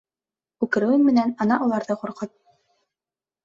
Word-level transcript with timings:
Үкереүең 0.67 1.03
менән 1.11 1.35
ана 1.47 1.61
уларҙы 1.67 2.01
ҡурҡыт! 2.03 2.37